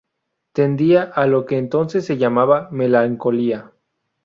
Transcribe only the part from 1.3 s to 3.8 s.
que entonces se llamaba melancolía.